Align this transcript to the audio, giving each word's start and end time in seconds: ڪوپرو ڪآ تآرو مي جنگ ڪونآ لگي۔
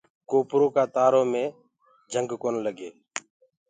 ڪوپرو 0.29 0.67
ڪآ 0.75 0.83
تآرو 0.95 1.21
مي 1.31 1.43
جنگ 2.11 2.29
ڪونآ 2.41 2.59
لگي۔ 2.65 2.89